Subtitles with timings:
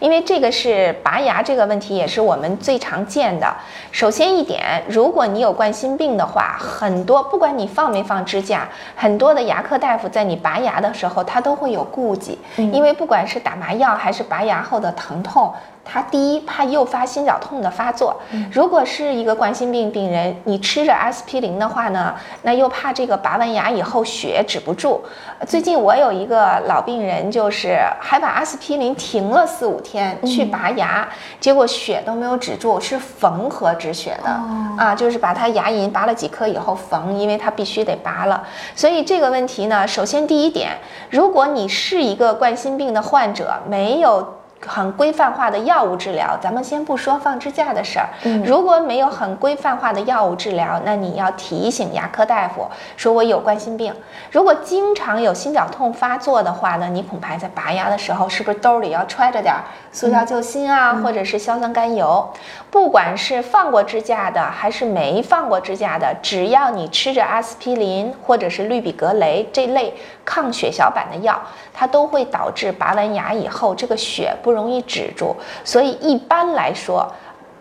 [0.00, 3.54] 因为这个是拔牙这个问题，也是我们最常见的。
[3.92, 8.66] 首先一点，如果你有冠心病的话，很多不管你放没放支架，
[8.96, 15.52] 很多的牙科大夫在你拔牙的时候，他都会有顾忌，因为不管是打麻药还是拔牙后的疼痛。
[15.82, 18.14] 他第一怕诱发心绞痛的发作，
[18.52, 25.02] 如果是一个冠心病病人，你吃着阿司匹林的话呢，那又怕这个拔完牙以后血止不住。
[25.48, 29.89] 最近我有一个老病人，就是还把阿司匹林停了四五天
[30.24, 31.08] 去拔牙，
[31.38, 34.30] 结果血都没有止住，是缝合止血的
[34.76, 38.42] 啊，就是把他牙龈拔了几颗以后缝，因为他必须得拔了。
[38.74, 40.70] 所以这个问题呢，首先第一点，
[41.10, 44.39] 如果你是一个冠心病的患者，没有。
[44.66, 48.08] 很规范化的药物治疗，咱们先不说放支架的事儿。
[48.44, 53.94] 如果没有很规范化的药物治疗，那你要提醒牙科大夫说我有冠心病。
[54.30, 59.54] 如果经常有心绞痛发作的话呢，你恐怕在拔牙的时候是不是兜里要揣着点
[59.92, 62.30] 速效救心啊，或者是硝酸甘油？
[62.70, 69.92] 不管是放过支架的还是没放过支架的，只要你吃着阿司匹林或者是氯吡格雷这类
[70.24, 71.40] 抗血小板的药，
[71.72, 75.36] 它都会导致拔完牙以后这个血不容易止住。
[75.64, 77.10] 所以一般来说，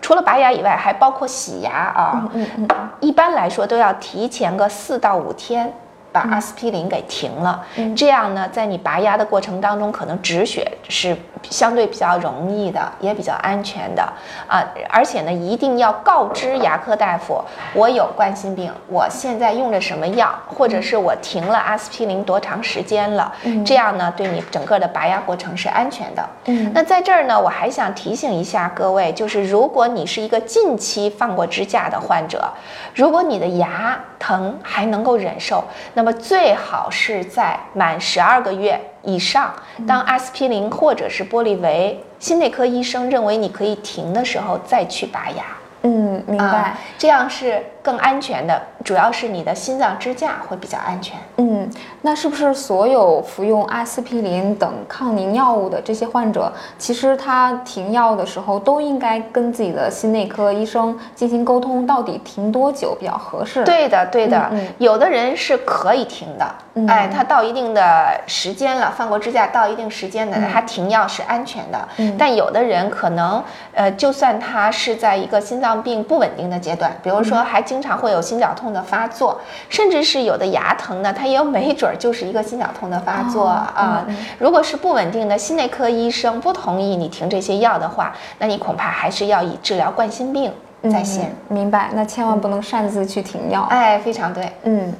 [0.00, 2.28] 除了拔牙以外，还包括洗牙啊。
[2.34, 2.88] 嗯嗯嗯。
[3.00, 5.72] 一般来说都要提前个四到五天。
[6.12, 7.64] 把阿司匹林给停了，
[7.96, 14.02] 这样呢，在你拔牙的过程当中，可能止血是相对比较容易的，也比较安全的。
[14.46, 14.62] 啊。
[14.90, 17.42] 而且呢，一定要告知牙科大夫，
[17.74, 23.32] 我有冠心病，我现在用着什么药，或者是我停了阿司匹林多长时间了，
[23.64, 26.28] 这样呢，对你整个的拔牙过程是安全的。
[26.44, 26.70] 嗯。
[26.74, 32.46] 那在这儿呢，我还想提醒一下各位，就是如果你是一个近期放过支架的患者，
[32.94, 39.54] 如果你的牙疼还能够忍受，那那么最好是在满十二个月以上，
[39.86, 45.44] 当阿司匹林或者是玻璃维心内科医生认为你可以停的时候，再去拔牙。
[45.82, 47.64] 嗯，明白，这样是。
[47.82, 51.18] 更安全的，主要是你的心脏支架会比较安全。
[51.38, 51.68] 嗯，
[52.02, 63.64] 那是不是所有服用阿司匹林等抗凝药物的这些患者，其实他停药的时候都应该跟自己的心内科医生进行沟通，到底停多久比较合适？
[63.64, 64.48] 对的，对的。
[64.78, 66.54] 有的人是可以停的，
[66.86, 71.88] 哎，他到一定的时间了，放过支架到一定时间的，他停药是安全的。
[72.16, 73.42] 但有的人可能，
[73.74, 77.60] 呃，就算他是在一个心脏病不稳定的阶段，比如说还。
[77.72, 79.40] 经常会有心绞痛的发作，
[79.70, 84.06] 甚至是有的牙疼呢，它也有没准儿就是一个心绞痛的发作啊。
[84.38, 90.52] 如果是不稳定的，心内科医生不同意你停这些药的话，那你恐怕还是要以治疗冠心病
[90.82, 91.34] 在先。
[91.48, 93.62] 明白，那千万不能擅自去停药。
[93.70, 94.92] 哎，非常对，嗯。